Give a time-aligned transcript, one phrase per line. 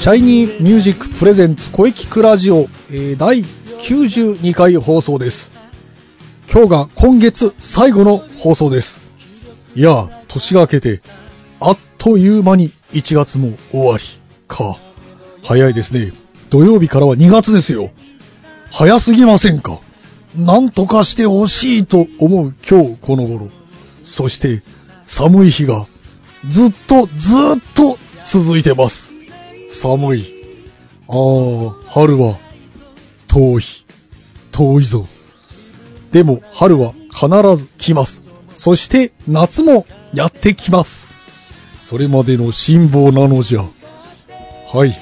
[0.00, 5.52] シャイニーミュージック presents 声キクラジオ、えー、第92回放送です。
[6.50, 9.02] 今日が今月最後の放送です。
[9.74, 11.02] いや、年が明けて、
[11.60, 14.04] あっという間に1月も終わり
[14.48, 14.78] か。
[15.42, 16.14] 早いですね。
[16.48, 17.90] 土曜日からは2月ですよ。
[18.70, 19.80] 早すぎませんか。
[20.34, 23.50] なんとかしてほしいと思う今日この頃。
[24.02, 24.62] そして、
[25.04, 25.86] 寒い日が
[26.48, 27.36] ずっとずっ
[27.74, 29.19] と続いてます。
[29.70, 30.24] 寒い。
[31.08, 32.36] ああ、春は
[33.28, 33.62] 遠い。
[34.52, 35.06] 遠いぞ。
[36.12, 38.24] でも春は必ず来ます。
[38.56, 41.08] そして夏もやってきます。
[41.78, 43.64] それまでの辛抱なのじゃ。
[44.72, 44.94] はい。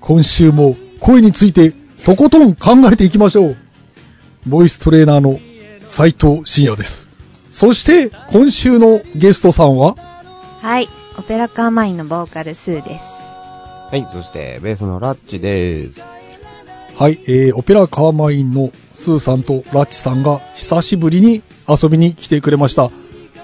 [0.00, 3.56] 今週も声についてとことん考えていきましょう。
[4.46, 5.38] ボイストレーナーの
[5.88, 7.06] 斉藤慎也です。
[7.52, 9.96] そして今週のゲストさんは？
[10.62, 10.88] はい。
[11.18, 13.17] オペラカーマインのボーカルスーです。
[13.90, 16.02] はい、そして、ベースのラッチです。
[16.98, 22.90] はい、えー、オペラカーマインのスーさんとラッチさんが久しぶりに遊びに来てくれました。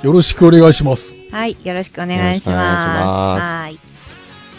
[0.03, 1.15] よろしくお願いします。
[1.31, 1.57] はい。
[1.65, 2.51] よろしくお願いします。
[2.51, 3.79] よろしくお願はい。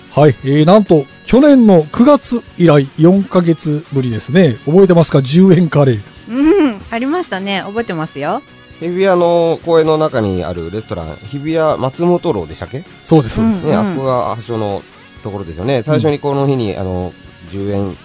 [0.09, 4.57] はい、えー、なんと、去年の9月以来4ヶ月ぶりですね。
[4.65, 6.01] 覚えてますか ?10 円カレー。
[6.29, 6.81] うん。
[6.89, 7.61] ありましたね。
[7.63, 8.41] 覚えてますよ。
[8.79, 12.79] 日比谷の公園の中にあるレストラン、日比谷松本楼でしたっけ？
[12.79, 13.65] ね、そうです、そうです。
[13.65, 14.81] うんあそこが発祥の
[15.25, 15.81] ところですよね。
[15.81, 17.11] 最初にこの日に、あの、
[17.49, 17.97] 10円好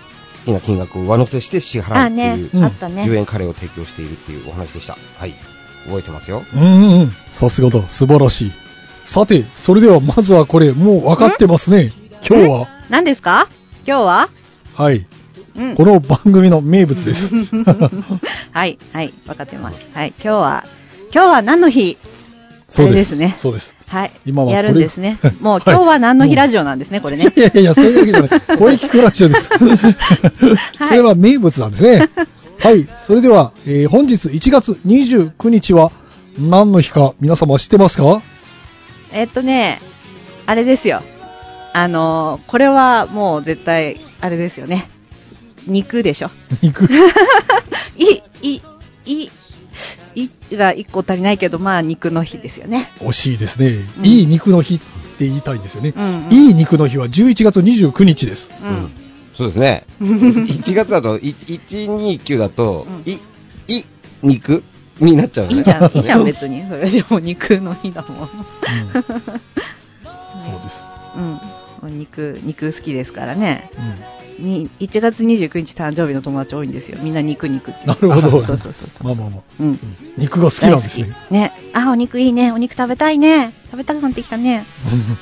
[0.46, 3.02] きな金額を上乗せして支払うっていう、うんあったね。
[3.02, 4.96] 10円カレーを提供しているっていうお話でした。
[5.18, 5.34] はい。
[5.84, 6.42] 覚えてますよ。
[6.54, 7.12] うんうんうん。
[7.30, 7.82] さすがだ。
[7.88, 8.52] 素晴らしい。
[9.04, 11.92] さて、それではまずはこれ、もう分かってますね。
[12.26, 13.48] 今日は、何ですか？
[13.86, 14.28] 今日は？
[14.74, 15.06] はい。
[15.56, 15.84] うんこ。
[15.84, 17.34] の番組の名物です。
[18.52, 18.78] はい。
[18.92, 19.12] はい。
[19.26, 19.86] わかってます。
[19.92, 20.14] はい。
[20.22, 20.64] 今日は、
[21.12, 21.98] 今日は何の日？
[22.70, 23.74] そうですねそうです。
[23.86, 24.12] はい。
[24.24, 25.18] 今はやるんですね。
[25.42, 27.26] もうはい今日は何の日ラジオなんですね、これね。
[27.36, 28.58] いやいやいや、そういうわけじゃない。
[28.58, 29.50] 声聞くラジオです。
[29.58, 29.58] こ
[30.90, 32.08] れは名物なんですね。
[32.58, 32.88] はい。
[33.06, 35.90] それでは、えー本日1月29日は
[36.38, 38.22] 何の日か皆様知ってますか？
[39.12, 39.80] えっとね、
[40.46, 41.02] あれですよ。
[41.72, 44.88] あのーこれはもう絶対、あれですよね。
[45.66, 46.30] 肉でしょ。
[46.62, 46.88] 肉。
[47.96, 48.62] い、い、
[49.06, 49.30] い、
[50.14, 52.90] いが一個足りないけど、まあ肉の日ですよね。
[52.98, 53.68] 惜しいですね。
[53.98, 55.94] うんいい肉の日って言いたいんですよね。
[55.96, 56.32] うん、うん。
[56.32, 58.50] いい肉の日は11月29日です。
[58.62, 58.90] うん。
[59.34, 59.86] そうですね。
[60.00, 63.18] 1月だと、い129だと、うんい、
[63.68, 63.84] い、
[64.22, 64.62] 肉
[64.98, 65.56] になっちゃうね。
[65.56, 66.62] いいじゃん、いいじゃん、別に。
[66.68, 68.20] それでも肉の日だもん。
[68.22, 68.28] うん
[70.40, 70.80] そうです。
[71.16, 71.22] うん。
[71.22, 71.40] も
[71.84, 73.70] う肉、肉好きですからね。
[74.40, 76.98] うに1月29日誕生日の友達多いんですよ。
[77.02, 77.86] みんな肉肉って。
[77.86, 79.06] なるほどそうそうそうそう。
[79.06, 79.40] んまあまあまあ。
[79.60, 79.66] うん。
[79.68, 79.78] うん
[80.16, 81.12] 肉が好きなんですね。
[81.30, 81.52] ね。
[81.74, 82.50] あ、お肉いいね。
[82.52, 83.52] お肉食べたいね。
[83.70, 84.66] 食べたくなってきたね。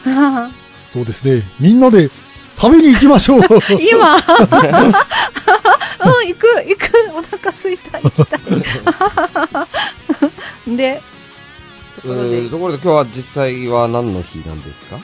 [0.04, 0.50] は
[0.86, 1.42] そうですね。
[1.60, 2.10] みんなで
[2.56, 3.40] 食べに行きましょう。
[3.40, 4.22] ぁ 今うん、
[6.28, 6.90] 行く、行く。
[7.16, 8.40] お腹すいた、行きたい。
[10.76, 11.02] で、
[11.96, 14.98] ところでえー、ところで今日は実際は何の日なんですか？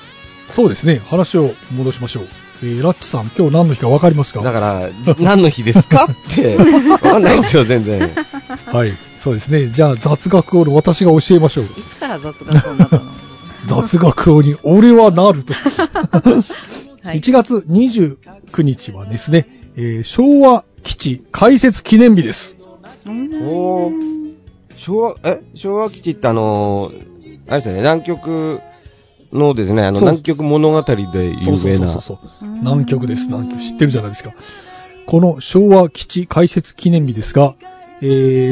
[0.50, 1.00] そうですね。
[1.05, 2.28] 話を戻しましょう。
[2.62, 4.41] えー、ラッチさん、今日何の日か分かりますか？
[4.43, 6.05] だから、何の日ですか？
[6.31, 8.10] って、わかんないですよ、全然。
[8.72, 8.93] はい。
[9.19, 9.66] そうですね。
[9.69, 11.65] じゃあ、雑学王の私が教えましょう。
[11.65, 13.03] いつから雑学になったの？
[13.66, 15.54] 雑学王に俺はなると。
[17.03, 19.47] はい1月29日はですね、
[19.77, 22.56] えー昭和基地開設記念日です。
[23.06, 24.33] おー
[24.77, 25.43] 昭和、え？
[25.54, 27.04] 昭和基地ってあのー
[27.47, 28.60] あれですよね、南極
[29.34, 31.36] のですね、あの、そう南極物語で有名な。
[31.41, 32.19] そうそうそうそう。
[32.60, 33.27] 南極です。
[33.27, 33.60] 南極。
[33.60, 34.33] 知ってるじゃないですか。
[35.07, 37.54] この昭和基地開設記念日ですが、
[38.01, 38.48] えー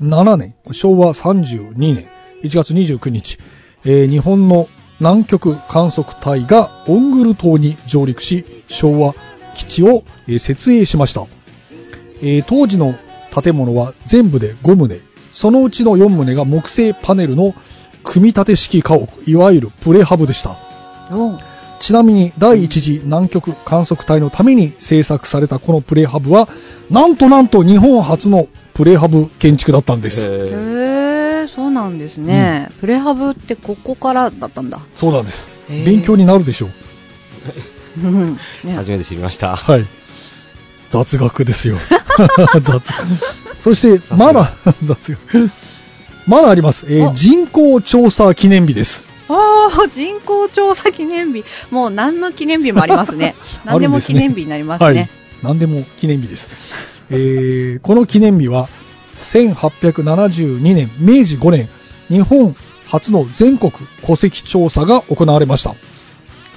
[0.00, 2.06] 1957年、昭和32年、
[2.42, 3.38] 1月29日、
[3.84, 4.68] えー日本の
[5.00, 9.14] 南極観測隊がオングル島に上陸し、昭和
[9.56, 11.26] 基地を、えー設営しました。
[12.22, 12.94] えー当時の
[13.42, 15.00] 建物は全部で5棟、
[15.32, 17.54] そのうちの4棟が木製パネルの
[18.04, 20.56] 組み立て式家屋、いわゆるプレハブでした。
[21.10, 21.38] お
[21.80, 26.48] ちなみに第一次南極観測隊のために製作されたこのプレハブは、
[26.90, 30.22] なんとなんと日本初のプレハブ建築だったんです。
[30.22, 30.94] えー
[31.42, 32.70] へー、そうなんですね。
[32.80, 34.80] プレハブってここからだったんだ。
[34.94, 35.50] そうなんです。
[35.68, 36.70] 勉強になるでしょう。
[38.02, 39.56] うんね初めて知りました。
[39.56, 39.86] はい。
[40.90, 41.76] 雑学ですよ。
[42.62, 43.58] 雑学。
[43.58, 44.52] そして、まだ、
[44.84, 45.50] 雑学。
[46.26, 46.86] まだあります。
[46.88, 49.04] えーお人口調査記念日です。
[49.28, 51.44] ああ、人口調査記念日。
[51.70, 53.34] もう何の記念日もありま すね。
[53.64, 54.86] 何でも記念日になりますね。
[54.86, 55.08] はい。
[55.42, 56.48] 何でも記念日です。
[57.10, 58.68] えーこの記念日は、
[59.18, 61.68] 1872年、明治5年、
[62.08, 62.56] 日本
[62.86, 63.72] 初の全国
[64.06, 65.74] 戸籍調査が行われました。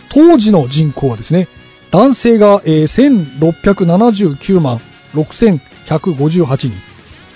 [0.09, 1.47] 当時の人口はですね、
[1.91, 4.79] 男性が、えー1679万
[5.13, 6.73] 6158人、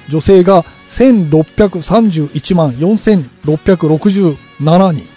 [0.09, 5.07] 女性が1631万4667人、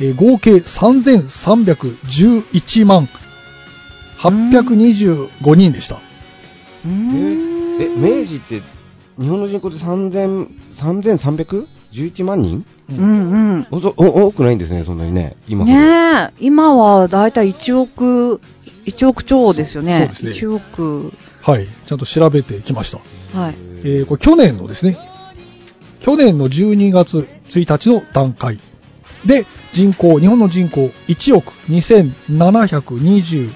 [0.00, 3.08] えー合計3311万
[4.18, 5.94] 825人でした。
[5.96, 6.00] う
[6.88, 7.36] え
[7.96, 8.60] 明治って、
[9.18, 12.66] 日本の人口で3000、3311万人？
[12.90, 13.02] うんう
[13.58, 13.66] ん。
[13.70, 15.36] おそお多くないんですね、そんなにね。
[15.46, 15.64] 今。
[15.64, 18.40] ねえ、今はだいたい1億、
[18.86, 19.98] 1億超ですよね。
[19.98, 21.12] そうですね1億。
[21.40, 21.68] はい。
[21.86, 23.38] ちゃんと調べてきました。
[23.38, 23.54] はい。
[23.84, 24.96] えーこれ去年のですね、
[26.00, 28.58] 去年の12月1日の段階
[29.26, 33.50] で人口、日本の人口1億2727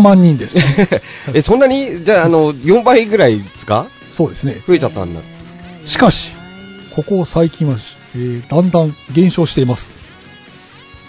[0.00, 0.58] 万人です。
[1.34, 3.86] え、そんなに、じゃあ、あの、4倍ぐらいですか？
[4.10, 4.62] そうですね。
[4.66, 5.20] 増えちゃったんだ。
[5.84, 6.32] しかし、
[6.94, 7.76] ここ最近は、
[8.14, 9.90] えーだんだん減少しています。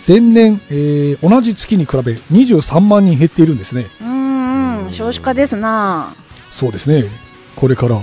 [0.06, 3.88] 前年、えー同じ月に比べ23万人減っているんですね。
[4.02, 6.16] うーん、少子化ですな
[6.52, 7.10] そうですね。
[7.56, 8.02] これから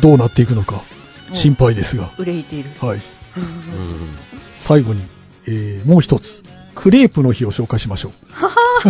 [0.00, 0.82] どうなっていくのか
[1.32, 2.10] 心配ですが。
[2.18, 2.70] 憂いている。
[2.80, 3.00] はい。
[3.36, 4.16] うん
[4.58, 5.02] 最後に、
[5.46, 6.42] えーもう一つ、
[6.74, 8.12] クレープの日を紹介しましょう。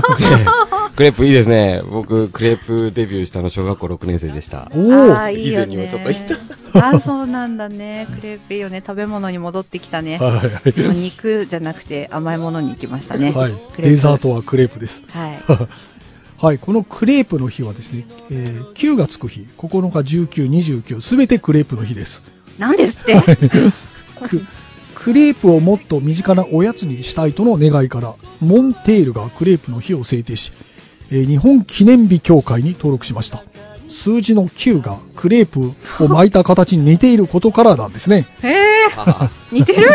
[0.96, 1.82] クレープいいですね。
[1.90, 4.70] 僕、クレープデビューしたの小学校6年生でした。
[4.72, 5.74] おーああ、いいよね。
[5.74, 6.24] 以前にもちょっと言っ
[6.74, 8.06] ああ、そうなんだね。
[8.14, 8.80] クレープいいよね。
[8.86, 10.18] 食べ物に戻ってきたね。
[10.18, 13.32] はい肉じゃなくて甘いものに行きましたね。
[13.32, 13.52] はい。
[13.52, 15.02] クレープデザートはクレープです。
[15.08, 15.38] はい。
[16.38, 16.58] はい。
[16.58, 20.48] このクレープの日はですね、えー9がつく日、9日、19、
[20.84, 22.22] 29、すべてクレープの日です。
[22.58, 23.20] なんですって。
[24.28, 24.44] ク
[24.94, 30.52] クレープをもっと身近なおやつにしたいとの願いから、モンテールがクレープの日を制定し、
[31.14, 33.44] えー日本記念日協会に登録しました。
[33.88, 35.72] 数字の9がクレープ
[36.04, 38.26] を巻いた形に似ていることからなんですね。
[38.42, 38.64] へえ、
[38.96, 39.86] あ 似てる？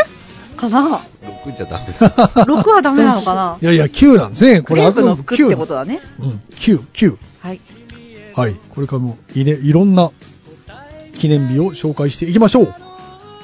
[0.56, 1.02] かな
[1.46, 2.10] ？6じゃダメだ。
[2.10, 3.58] ?6 はダメなのかな？
[3.62, 4.62] いやいや、9なんですね。
[4.62, 5.82] クレープの服ってことだ。
[5.82, 6.00] だね。
[6.20, 7.18] うん、9、9。
[7.42, 7.62] はい。
[8.34, 8.56] はい。
[8.74, 10.12] これからもい,、ね、いろんな
[11.16, 12.76] 記念日を紹介していきましょう。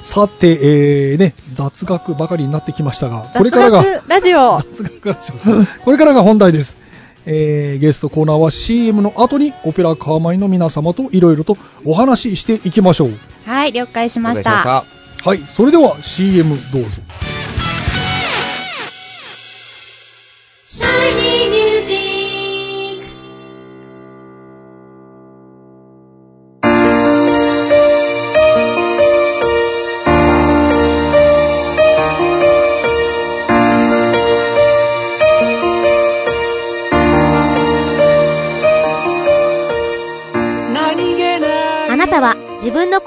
[0.04, 4.58] さて、えー、ね、雑学ばかりになってきましたが、これからが、雑学ラジオ。
[4.72, 6.78] 雑学ラジオこれからが本題です。
[7.26, 13.14] えー、ゲストコーナーは CM の後にオペラカーマイの皆様といろいろとお話ししていきましょう。
[13.46, 14.86] はい、了解しました。
[15.26, 15.40] はい。
[15.48, 17.02] それでは CM どうぞ。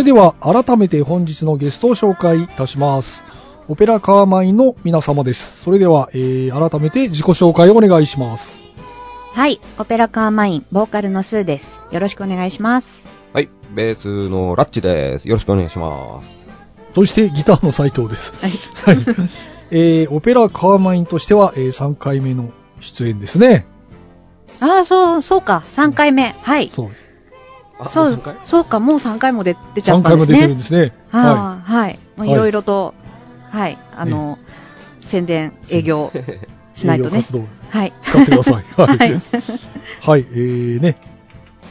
[0.00, 3.22] れでは改めて本日のゲストを紹介いたします。
[3.68, 5.62] オペラカーマインの皆様です。
[5.62, 8.56] それでは、えー、改めて自己紹介をお願いします。
[9.32, 9.60] はい。
[9.78, 11.78] オペラカーマイン、ボーカルのスーです。
[11.90, 13.04] よろしくお願いします。
[13.34, 15.28] はい、ベースのラッチです。
[15.28, 16.50] よろしくお願いします。
[16.94, 18.34] そしてギターの斉藤です。
[18.84, 18.96] はい。
[18.96, 19.04] はい。
[19.70, 23.66] えー、オペラカーマインとしては、えー、3回目の出演ですね。
[24.60, 25.62] ああ、そう、そうか。
[25.72, 26.34] 3回目。
[26.42, 26.68] はい。
[26.68, 26.90] そう。
[27.88, 28.80] そうそうか。
[28.80, 30.26] もう3回も出出ちゃ3ったんですね。
[30.26, 30.92] 回も出てるんですね。
[31.10, 31.98] ははあはい。
[32.16, 32.94] もうはいいろいろと、
[33.50, 33.78] はい。
[33.96, 34.38] あの、
[35.00, 36.78] 宣伝、営業い。
[36.78, 37.22] しないとね
[37.70, 37.92] はい。
[38.00, 38.64] 使ってください。
[38.76, 38.98] はい。
[38.98, 39.20] はい。
[40.02, 40.96] はい、えーね。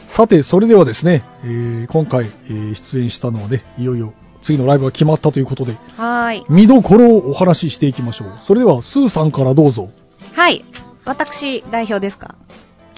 [0.08, 4.12] さて、それではですね、えー今回、えー出演したのはね、いよいよ
[4.42, 6.44] 次のライブが決まったということで、はい。
[6.48, 8.28] 見どころをお話ししていきましょう。
[8.42, 9.88] それでは、スーさんからどうぞ。
[10.34, 10.64] はい。
[11.04, 12.34] 私、代表ですか？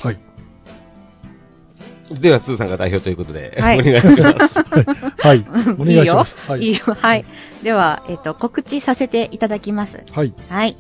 [0.03, 0.19] はい。
[2.21, 4.59] では、スーさんが代表ということで、はいお願いします。
[5.19, 5.47] はい。
[5.79, 6.39] お願いします。
[6.51, 6.65] はいい。
[6.65, 6.73] いよ。
[6.73, 6.97] いいよ。
[7.01, 7.25] はい。
[7.63, 10.05] では、えっ、と、告知させていただきます。
[10.13, 10.35] はい。
[10.49, 10.77] はい。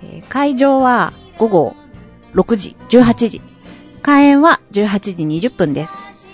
[0.02, 1.76] えー会場は午後
[2.34, 3.42] 6時、18時。
[4.02, 4.98] 開演は18
[5.40, 5.92] 時20分です。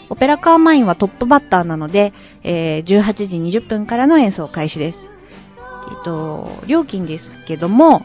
[0.09, 5.07] オペラカーマインはトップバッターなので、えー18時20分からの演奏開始です。
[5.91, 8.03] えっと、料金ですけども、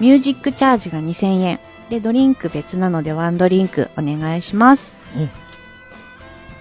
[0.00, 1.60] ミュージックチャージが2000円。
[1.90, 4.92] で、ドリンク別なのでワンドリンクお願いします。
[5.14, 5.30] うん。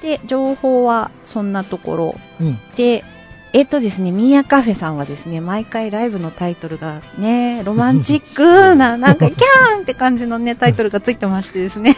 [0.01, 2.15] で、情報はそんなところ。
[2.39, 2.59] うん。
[2.75, 3.03] で、
[3.55, 11.95] えっとですね、ミーヤカフェさんはですね、毎回ライブのタイトルがね、ロマンチックな、 なんかキャーンって感じのね、タイトルがついてましてですね。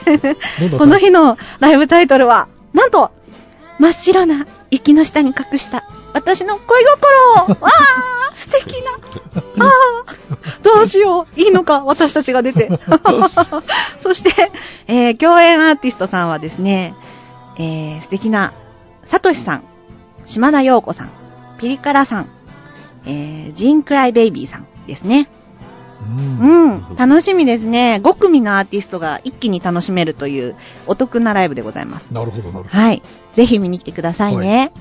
[0.78, 3.10] この日のライブタイトルは、なんと、
[3.80, 5.84] 真っ白な雪の下に隠した
[6.14, 8.92] 私の恋心わー 素敵な
[9.66, 12.70] あーどうしよういいのか私たちが出て。
[14.00, 14.52] そして、
[14.86, 16.94] えー共演アーティストさんはですね、
[17.58, 18.54] えー素敵な、
[19.06, 19.64] さとしさん、
[20.28, 21.12] 島田陽子さん、
[21.58, 22.30] ピリカラさん、
[23.06, 25.30] えージンクライベイビーさんですね。
[26.02, 26.40] うん。
[26.40, 28.00] うん、楽しみですね。
[28.04, 32.12] 5組のアーティストが一気に楽しめるというお得なライブでございます。
[32.12, 32.70] なるほど、なるほど。
[32.70, 33.02] はい。
[33.34, 34.72] ぜひ見に来てくださいね。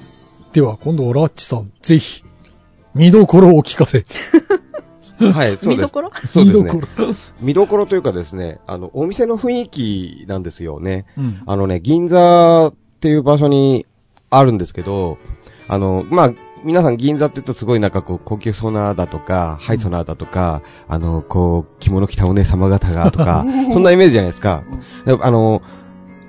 [0.53, 2.23] では、今度はラッチさん、ぜひ、
[2.95, 4.05] 見どころをお聞かせ。
[5.19, 5.69] はい、そうです。
[5.69, 6.11] 見どころ？
[6.27, 6.89] そうです見どこね。
[6.99, 7.15] ろ？
[7.41, 11.07] 見どころというかですね、あの、お店の雰囲気なんですよね。
[11.17, 11.43] うん。
[11.47, 13.87] あのね、銀座っていう場所に
[14.29, 15.17] あるんですけど、
[15.69, 16.33] あの、まあ、
[16.67, 24.65] 皆さん銀座って言うとすごいなんかこう、高級ソナーだとか、ハイソナーだとか、あの、こう、着物着たお姉様方がとか、 そんなイメージじゃないですか。
[25.05, 25.63] であの、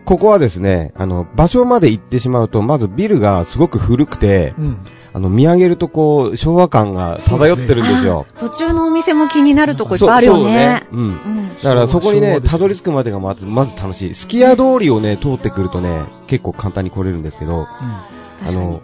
[0.06, 4.78] ここはですね、あの、場所まで行ってしまうと、まずビルがすごく古くて、うん。
[5.12, 8.28] あの、見上げるとこう、昭和感が漂ってるんですよ。
[8.38, 10.84] 途中のお店も気になるとこいっぱいあるよね。
[10.92, 11.18] そうそうね。
[11.26, 11.40] うん。
[11.40, 11.56] うん。
[11.56, 14.14] だからそこにね、たどり着くまでがまず、まず楽しい。
[14.14, 18.06] すき家通りをね、通ってくるとね、結構簡単に来れるんですけど、あ
[18.42, 18.82] 確かにの。、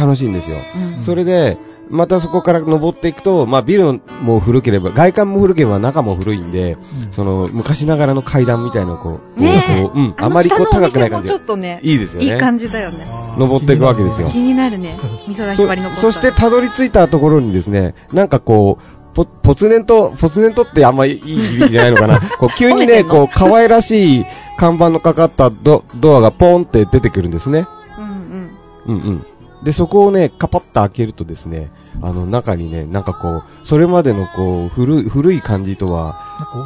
[0.00, 0.58] 楽しいんですよ。
[0.96, 1.58] うんそれで、
[1.90, 11.40] またそこから登っていくと、まあビルも古ければ、外観も古ければ中も古いんで、うんその、昔ながらの階段みたいなこう、ねえこううん、あまりこう高くない感じちょっ。
[11.40, 12.26] とね、いいですよね。
[12.26, 12.98] いい感じだよね。
[13.38, 14.96] 登っていくわけですよ気になるね。
[15.28, 22.20] 美空ひばりのそそしてたどり着いたところにですね、なんかこう、ぽ、ぽつねんと、ぽつねんとってあんまいい響きじゃないのかな。
[22.38, 24.26] こう、急にね、こう、可愛らしい
[24.58, 27.66] 看板のかかったドドアがポンって出てくるんですね。
[27.98, 29.00] うんうん。
[29.02, 29.26] うんうん。
[29.64, 31.70] で、そこをね、カパッと開けるとですね、
[32.02, 36.18] あの、中にね、なんかこう、それまでのこう、古い、古い感じとは、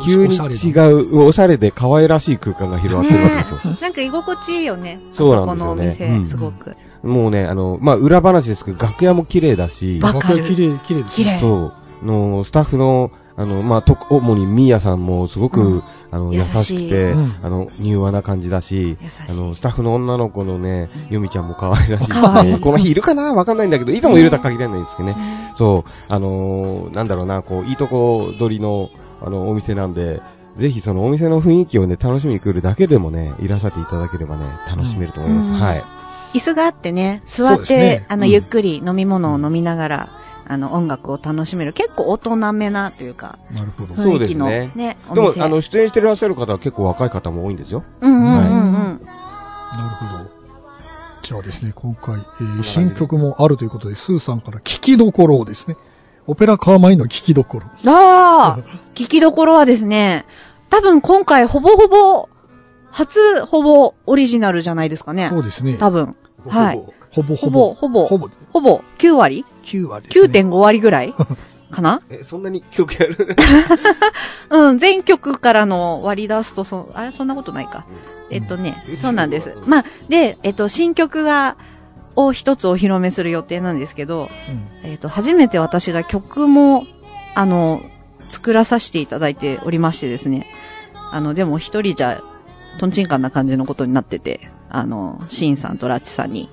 [0.04, 3.60] 急に違う、おしゃれで可愛らしい空間が広がってるわけですよ。
[3.80, 5.00] なんか居心地いいよね。
[5.12, 6.76] そうなんですよねこのおうん店、すごく。
[7.02, 11.24] もうね、あの、まあ、裏話ですけど、楽屋も綺麗だし、楽屋綺麗、綺麗ですね。
[11.24, 11.40] 綺麗。
[11.40, 11.72] そ
[12.02, 15.82] う、の、スタッフの、あの、まあ、と、主にミーヤさんもすごく、うん。
[16.12, 17.34] あの、優優しくて、うん。
[17.42, 18.96] あの、柔和な感じだし、
[19.28, 23.34] あの、スタッフの女の子のね、ユミちゃんも可愛らしいしね、この日いるかな？
[23.34, 25.14] わかんないんだけど、いつもいるとは限らないですけどね。
[25.16, 30.22] ねそう、あのーなんだろうな、こう、いいとこ取りの、あの、お店なんで、
[30.56, 35.50] ぜひそのお店の雰囲気をね、楽しみに来るだけでもね、いらっしゃっていただければね、楽しめると思います。
[35.50, 35.56] うん。
[35.56, 35.82] はい。
[36.34, 38.06] 椅子があってね、座って、ね。
[38.08, 38.30] あの、うん。
[38.30, 40.08] ゆっくり飲み物を飲みながら、
[40.46, 41.72] あの、音楽を楽しめる。
[41.72, 43.94] 結構大人めなというか、なるほど。
[43.94, 45.42] そう雰囲気のですねね、おでも、店。
[45.42, 47.82] あの、出演してらっしゃる方は結構若い方も多いんですよ。
[48.00, 48.40] うんうんうんうん。
[48.42, 50.30] なるほど。
[51.22, 55.76] じゃあですね、今回、えー新曲もあるということで、スーさんから聞きどころをですね、
[56.26, 57.66] オペラカーマインの聞きどころ。
[57.90, 58.62] ああ
[58.94, 60.26] 聞きどころはですね、
[60.68, 62.28] 多分今回ほぼほぼ、
[62.90, 65.38] 初ほぼオリジナルじゃないですかねそ。
[65.38, 65.76] うですね。
[65.78, 66.14] 多分。
[66.46, 66.82] はい。
[67.14, 68.28] ほぼほぼ、ほぼ、ほぼ。
[68.52, 70.40] ほぼ、9割？9割ですね。
[70.40, 71.14] ?9.5 割ぐらい？
[71.70, 72.02] かな？
[72.10, 73.36] え、そんなに記憶やる？
[74.50, 77.84] うん、全曲からの割り出すと、そ、あれ、そんなことないか。
[78.30, 79.56] えっとね、そうなんです。
[79.66, 81.56] まあ、で、えっと、新曲が、
[82.16, 84.28] を一つお披露目する予定なんですけど、
[84.84, 84.90] うん。
[84.90, 86.84] えっと、初めて私が曲も、
[87.34, 87.80] あの、
[88.20, 90.46] 作らさせていただいておりましてですね。
[91.10, 92.22] あの、でも一人じゃ、
[92.78, 96.48] とんちんかんな感じのことになってて、あの、シンさんとラッチさんに、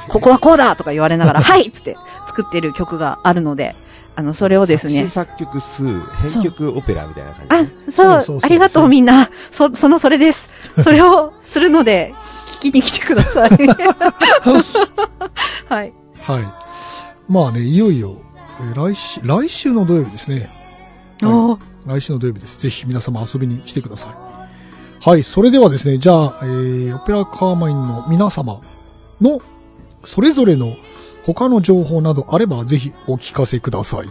[0.08, 3.74] ここはこうだとか言われながら、 はいっつって作ってる曲があるので、
[4.14, 9.30] あの、それをですね作詞、作曲数、編曲オペラみたいな感あじ、ね。、そう、そうそうそうありがとうみんな。
[9.50, 10.48] そ、そのそれです。
[10.82, 12.14] それをするので、
[12.60, 13.50] 聞きに来てください。
[15.68, 15.92] はい。
[16.26, 16.44] はい。
[17.28, 18.16] まあね、いよいよ、
[18.60, 20.48] えー来週、来週の土曜日ですね。
[21.22, 22.58] おー来週の土曜日です。
[22.58, 24.36] ぜひ皆様遊びに来てください。
[25.08, 28.60] はい、それではですね、じゃあ、えー、オペラカーマインの皆様
[29.20, 29.40] の、
[30.06, 30.76] それぞれの
[31.24, 34.08] 他の情報などあれば、ぜひお聞かせください。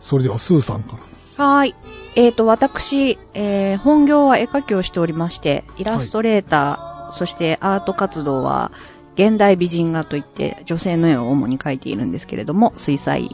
[0.00, 0.98] それでは、スーさんか
[1.38, 1.44] ら。
[1.44, 1.74] はい。
[2.16, 8.72] えっ、と、私、えー本業は絵描きをしておりまして、イラストレーター、そしてアート活動は、
[9.14, 13.30] 現代美人画といって、女性の絵を主に描いているんですけれども、水彩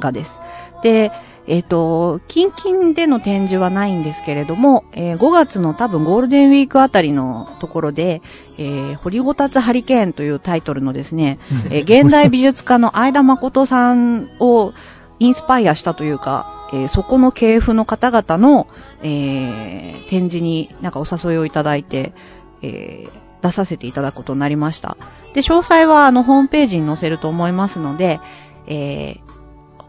[0.00, 0.40] 画です。
[0.82, 1.12] で、
[1.50, 8.20] えっ、と、近々での展示はないんですけれども、えー5月の多分ゴールデンウィークあたりのところで、
[8.58, 11.38] えー掘りごたつハリケーンというタイトルのですね、
[11.70, 14.74] えー現代美術家の相田誠さんを
[15.20, 18.68] インスパイアしたというか、えーそこの系譜の方々の、
[19.02, 22.12] えー展示になんかお誘いをいただいて、
[22.60, 24.96] えー出させていただくことになりました。
[25.32, 28.20] で、詳細はあのホームページに載せると思いますので、
[28.66, 29.28] えー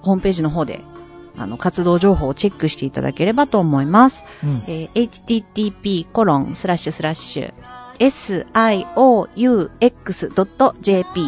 [0.01, 0.79] ホームページの方で
[1.37, 4.23] あの活動情報をチェックしていただければと思います。
[4.43, 4.49] うん。
[4.67, 7.53] えー http コロンスラッシュスラッシュ
[9.35, 11.21] sioux.jp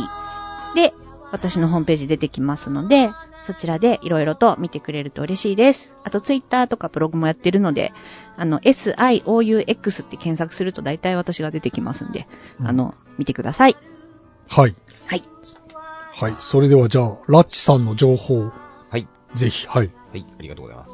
[0.75, 0.93] で
[1.31, 3.11] 私のホームページ出てきますので、
[3.43, 5.91] そちらでいろいろと見てくれると嬉しいです。
[6.03, 7.93] あとツイッターとかブログもやってるので、
[8.37, 12.27] あの sioux って検索すると大体私が出てきますんで、
[12.59, 13.75] うんあの、見てください。
[14.47, 14.75] はい。
[15.07, 15.23] はい。
[16.13, 16.35] はい。
[16.39, 18.51] それでは、じゃあ、ラッチさんの情報、はい。
[19.35, 19.91] ぜひ、はい。
[20.11, 20.93] はい、ありがとうございます。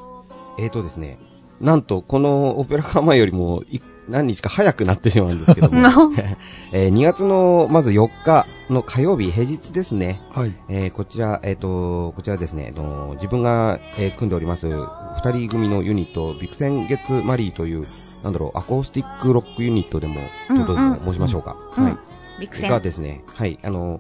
[0.60, 1.20] えーとですね、
[1.62, 5.78] なんと、このオペラカーマンよりも、い何日か早くなってしまうんですけども、
[6.72, 10.22] えー2月の、まず4日の火曜日、平日ですね。
[10.32, 10.54] はい。
[10.70, 17.86] えーこちら、えっ、と、こちらですね、あの自分が、えー組んでおります、二人組のユニット、ビクセン月マリーという、
[18.24, 20.16] なんだろう、アコースティックロックユニットでも、
[20.50, 21.58] うんどうぞ申しましょうか。
[21.78, 21.98] うんはい。
[22.40, 22.70] ビクセン。
[22.70, 24.00] がですね、はい、あの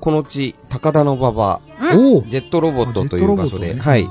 [0.00, 4.08] この地、高田馬場、ジェットロボットという場所で、ねはい。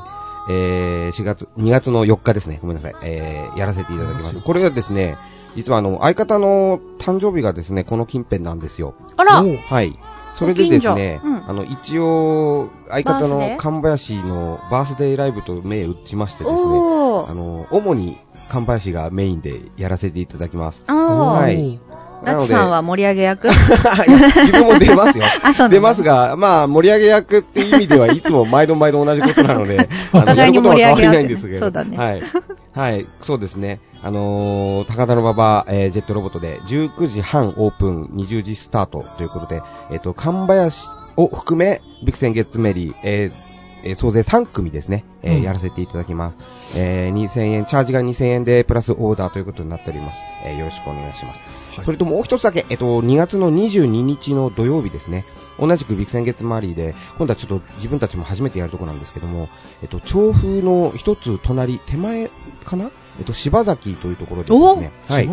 [0.50, 2.60] えー、4月、2月の4日ですね。
[2.62, 2.96] ごめんなさい。
[3.04, 4.42] えー、やらせていただきます。
[4.42, 5.18] これはですね、
[5.56, 8.94] 実はあの、相方の誕生日がですね、この近辺なんですよ。
[9.18, 9.98] あらはい。
[10.36, 16.60] それでですね、うんあの、一応、相方の神林のバースデーライブと銘打ちましてですね。
[16.62, 16.64] あ
[17.34, 18.18] の、主に
[18.50, 20.84] 神林がメインでやらせていただきます。
[20.88, 21.74] おはー。
[21.76, 21.80] い
[22.24, 25.26] ラッチさんは盛り上げ役 自分も出ますよ。
[25.70, 31.60] 出ますが、まあ、盛り上げ役って意味ではいつも毎度毎度同じことなので、 あの、や互いにることは変わり盛り上げないんですけど。
[31.60, 32.22] そうだねはい。
[32.74, 33.80] はい、そうですね。
[34.04, 43.47] あのー、高田馬場、えージェットロボットで19時半オープン、20時スタートということで、えっ、と、神林を含め、ビクセンゲッツメリー、えー
[43.84, 46.38] えー総勢3組ですね、えーうんやらせていただきます。
[46.76, 50.20] えー2000円、チャージが2000円でプラスオーダーということになっております。
[50.44, 51.42] えーよろしくお願いします。
[51.76, 55.26] はいそれともう一つだけ、えっと、2月の22日の土曜日ですね。
[55.60, 59.48] 同じくビクセン月マリーで、今度はちょっと自分たちも初めてやるところなんですけども、
[59.84, 62.30] えっと、調布の一つ隣、手前
[62.66, 62.90] かな？
[63.20, 64.92] えっと、柴崎というところでですね。
[65.08, 65.28] はい。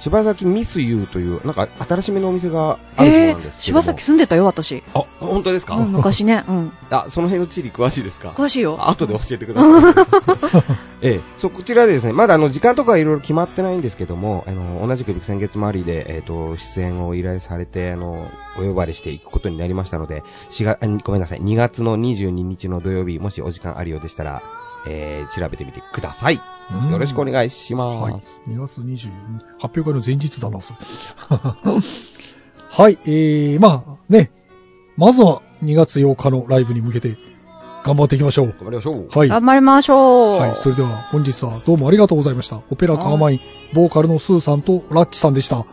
[0.00, 3.82] 柴崎ミスユーという、なんか新しめのお店があるそうえーなんです、けど柴も。
[3.82, 4.82] 崎住んでたよ、私。
[4.94, 6.44] あ、本当ですか、うん、昔ね。
[6.48, 6.72] うん。
[6.90, 8.30] あ、その辺の地理詳しいですか？
[8.30, 8.76] 詳しいよ。
[8.80, 10.64] あ後で教えてください。
[11.02, 24.42] ええ、そう、こちらでですね、まだあの、時間とかはいろいろ決まってないんですけども、あの、同じくビクセン月回りで、えっ、と、出演を依頼されて、あの、お呼ばれしていくことになりましたので、4月、あごめんなさい、2月の22日の土曜日、もしお時間あるようでしたら、
[24.86, 26.36] えー、調べてみてください。
[26.36, 28.12] よろしくお願いしはい。
[28.12, 28.40] ます。
[28.48, 29.10] 2月22
[29.58, 30.78] 発表会の前日だな、それ。
[32.70, 34.30] はい、えー、まあね、
[34.96, 37.16] まずは2月8日のライブに向けて
[37.84, 38.46] 頑張っていきましょう。
[38.46, 39.08] 頑張りましょう。
[39.18, 39.28] はい。
[39.28, 40.40] 頑張りましょう。
[40.40, 42.60] はい、それでは本日はどうもありがとうございました。
[42.70, 43.40] オペラカーマイン、
[43.74, 45.64] ボーカルのスーさんとラッチさんでした。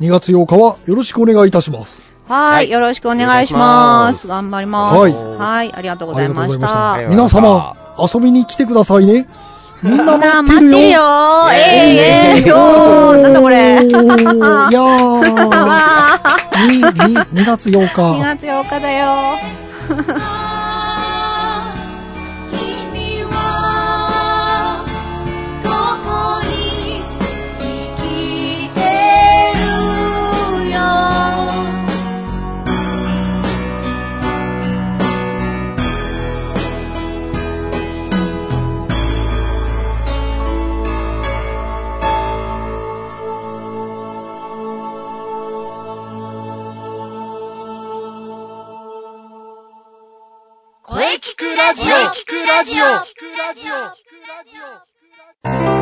[0.00, 2.02] 2月8日はよろしくお願いいたします。
[2.28, 2.70] ははいい。
[2.70, 4.28] よろしくお願いします。
[4.28, 4.98] 頑張ります。
[4.98, 5.72] はいはい。
[5.74, 9.26] ありがとうございましありがとうございました皆様、遊びに来てくださいね。
[9.82, 11.00] みんなな待ってるよ。
[11.00, 11.98] よえい
[12.38, 13.84] えいよーなんだこれ。
[13.84, 15.58] いやー。
[15.58, 18.36] わーに、に、2月8 2日。
[18.36, 19.06] 月8日だよ。
[51.26, 51.94] 声聞くラジオ。
[51.96, 52.84] 聞くラジオ。
[52.84, 54.56] クラジ
[55.72, 55.75] オ。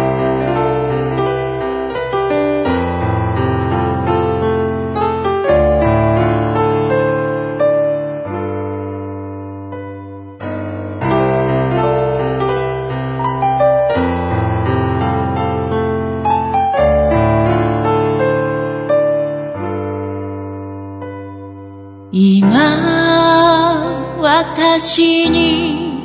[24.85, 26.05] 私に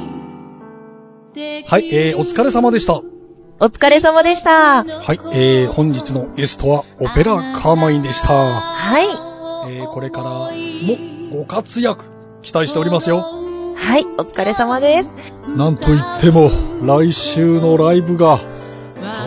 [1.68, 2.94] はい、えー、お疲れ様でした。
[2.94, 3.04] は
[3.60, 4.86] お疲れ様でした。
[5.15, 8.34] い、えー、本日のゲストはオペラカーマインでした。
[8.34, 9.06] はい。
[9.74, 10.50] えー、これからも
[11.30, 12.06] ご活躍
[12.42, 13.18] 期待しておりますよ。
[13.76, 15.13] はい、お疲れ様です。
[15.46, 16.50] なんといっても、
[16.82, 18.39] 来週のライブが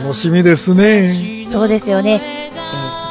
[0.03, 1.47] 楽しみですね。
[1.51, 2.23] そうですよね。
[2.25, 2.43] えー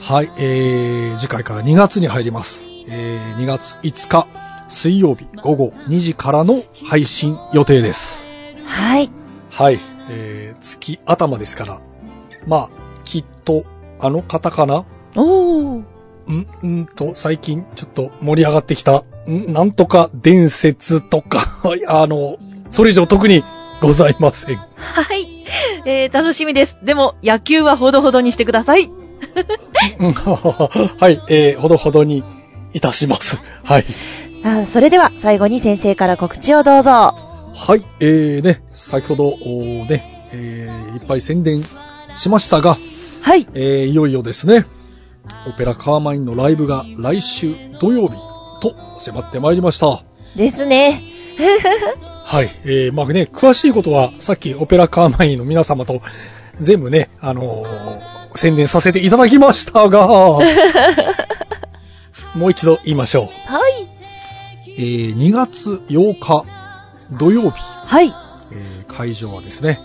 [0.00, 2.68] はい、えー、次回から2月に入ります。
[2.88, 4.26] えー、2月5日
[4.72, 8.28] 水曜日午後2時からの配信予定です。
[8.64, 9.11] はい。
[9.50, 11.80] はい、えー、月頭ですから、
[12.46, 12.70] まあ、
[13.04, 13.64] きっと、
[14.00, 14.85] あの方かな？
[15.14, 15.82] おー。
[16.28, 22.38] んんと、最近ちょっと盛り上がってきた、んなんとか伝説とか、は いあの、
[22.70, 23.44] それ以上特に
[23.80, 24.56] ございません。
[24.56, 24.66] は
[25.14, 25.44] い。
[25.85, 26.78] えー、楽しみです。
[26.82, 28.85] でも、野球はほどほどにしてください。
[29.98, 32.24] うん はい、えー、ほどほどに
[32.72, 33.40] いたします。
[33.64, 33.85] はい。
[34.44, 36.90] あそれでは、最後に先生から告知をどうぞ。
[36.90, 41.62] はい、えーね、先ほど、ね、えー、いっぱい宣伝
[42.16, 42.76] しましたが、
[43.20, 43.46] はい。
[43.55, 44.66] えー、いよいよですね、
[45.48, 48.16] オペラカーマインのライブが来週土曜日
[48.61, 50.02] と迫ってまいりました。
[50.37, 51.02] ですね。
[52.24, 52.50] はい。
[52.64, 56.02] えー、まあね、詳しいことは、さっきオペラカーマインの皆様と
[56.61, 60.09] 全部ね、あのー宣伝させていただきましたが、
[62.35, 63.52] もう一度言いましょう。
[63.52, 63.91] はい。
[64.76, 66.44] えー、2月8日
[67.18, 68.08] 土曜日、はい。
[68.52, 69.80] えー会場はですね、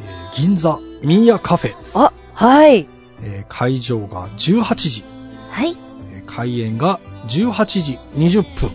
[0.00, 2.88] えー銀座ミーヤカフェ、あ、はい。
[3.22, 5.04] えー会場が18時、
[5.50, 5.74] はい。
[6.12, 8.70] えー開演が18時20分、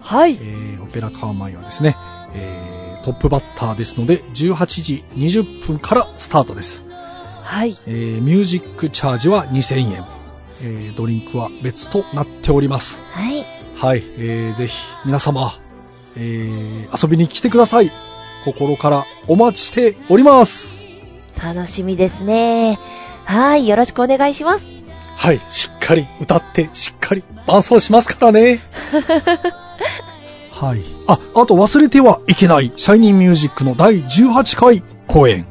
[0.00, 0.34] はい。
[0.34, 1.96] えーオペラカーマインはですね、
[2.34, 6.84] えートップバッターですので、18時20分からスタートです。
[7.42, 7.76] はい。
[7.86, 10.04] えーミュージックチャージは2000円、
[10.62, 13.02] えードリンクは別となっております。
[13.04, 13.55] はい。
[13.76, 15.58] はい、えーぜひ皆様、
[16.16, 17.92] えー遊びに来てください。
[18.44, 20.84] 心からお待ちしております。
[21.42, 22.78] 楽しみですね。
[23.24, 23.68] はい。
[23.68, 24.68] よろしくお願いします。
[25.16, 28.60] はい、しっかり歌って、しっかり伴奏しますからね。
[30.52, 30.82] はい。
[31.06, 35.46] あ、あと忘れてはいけない、シャイニーミュージックの第18回公演。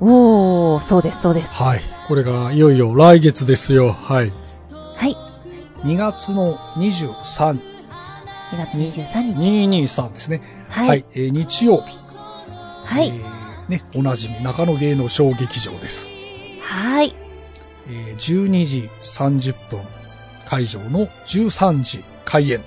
[0.00, 1.52] おー、そうです、そうです。
[1.52, 1.82] はい。
[2.08, 3.92] これがいよいよ来月ですよ。
[3.92, 4.16] はい。
[4.16, 4.32] はい。
[5.84, 7.58] 2月の23、
[8.52, 9.38] 2月23日。
[9.38, 10.42] 223ですね。
[10.68, 11.96] はいえー日曜日。
[12.84, 13.08] はい。
[13.08, 16.10] えーね、おなじみ、中野芸能小劇場です。
[16.60, 17.14] はい。
[17.88, 19.80] えー12時30分
[20.46, 22.58] 会場の13時開演。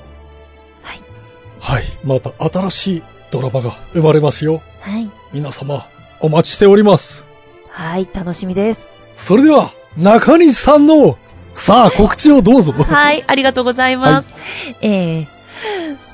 [0.82, 1.00] はい。
[1.60, 1.84] はい。
[2.04, 4.62] また新しいドラマが生まれますよ。
[4.82, 5.10] はい。
[5.34, 5.86] 皆様、
[6.20, 7.28] お待ちしております。
[7.70, 8.08] はい。
[8.14, 8.90] 楽しみです。
[9.16, 11.18] それでは、中西さんの
[11.54, 12.74] さあ、告知をどうぞ。
[12.74, 14.30] はい、ありがとうございます。
[14.82, 15.28] えー、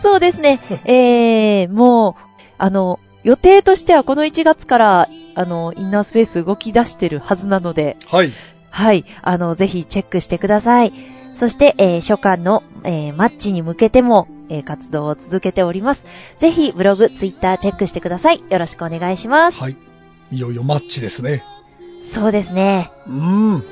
[0.02, 2.16] そうですね、えー、もう、
[2.58, 8.34] あの、予定としてはこの1月から、あの、インナースペース動き出してるはずなので、はい。
[8.70, 10.94] はい、あの、ぜひチェックしてください。
[11.36, 16.06] そして、えー、初夏の、えー、マッチに向けても、えー、活動を続けております。
[16.38, 18.44] ぜひ、ブログ、ツイッターチェックしてください。
[18.50, 19.58] よろしくお願いします。
[19.58, 19.78] はい。
[20.32, 21.44] いよいよマッチですね。
[22.02, 22.92] そうですね。
[23.08, 23.64] うーん。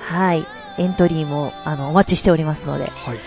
[0.00, 0.57] はい。
[0.78, 2.84] エントリーも、あの、お待ちしておりますので。
[2.84, 3.18] はい。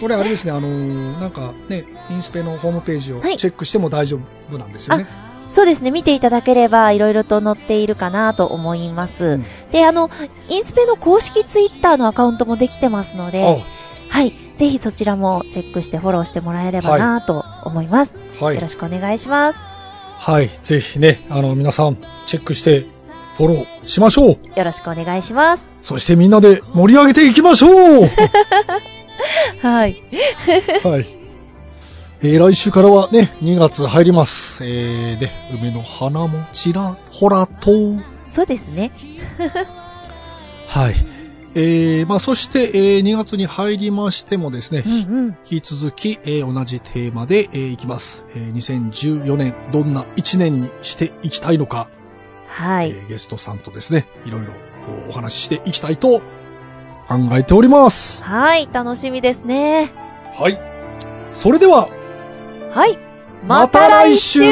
[0.00, 4.18] これあれですね、あのーなんかね、インスペのホームページをはいチェックしても大丈
[4.50, 5.06] 夫なんですよね。
[5.48, 9.24] そうですね、見ていただければ、いろいろと載っているかなと思います。
[9.24, 10.10] うんで、あの、
[10.48, 13.64] インスペの公式ツイッターのアカウントもできてますので、
[14.08, 14.32] はい。
[14.56, 18.18] ぜひそちらもチェックしてフォローしてもらえればなと思います。
[18.40, 18.68] あはいよろ。
[18.68, 19.58] しくお願いします。
[20.18, 20.50] はい。
[20.62, 22.86] ぜひね、あの、皆さん、チェックして、
[23.36, 24.58] フォローしましょう。
[24.58, 25.68] よろしくお願いします。
[25.82, 28.10] そしてみんなで盛り上げていきましょう
[29.60, 30.02] はい。
[30.84, 31.06] はい。
[32.24, 34.64] えー、来週からはね、2月入ります。
[34.64, 37.70] えー、で、梅の花もちらほらと。
[38.30, 38.92] そうですね。
[40.68, 40.94] はい。
[41.54, 45.26] えー、まあ、そして、えー、2月に入りましてもですね、うんうん。
[45.50, 48.24] 引き続き、えー同じテーマで、えーいきます。
[48.34, 51.88] えー2014年、どんな1年にしていきたいのか、
[52.52, 52.90] はい。
[52.90, 54.52] えーゲストさんとですね、いろいろ
[55.06, 56.20] おお話ししていきたいと
[57.08, 58.22] 考えております。
[58.22, 58.68] はい。
[58.70, 59.92] 楽しみですね。
[60.38, 60.60] はい。
[61.34, 61.88] それでは、
[62.72, 62.98] はい。
[63.46, 64.42] また来週